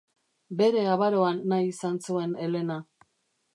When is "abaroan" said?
0.93-1.43